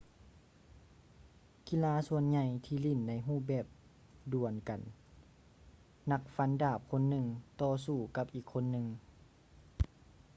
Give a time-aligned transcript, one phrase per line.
[1.67, 3.65] ກິລາສ່ວນໃຫຍ່ທີ່ຫຼິ້ນໃນຮູບແບບ
[4.33, 4.81] ດວນກັນ
[6.11, 7.25] ນັກຟັນດາບຄົນໜຶ່ງ
[7.61, 8.87] ຕໍ່ສູ້ກັບອີກຄົນໜຶ່ງ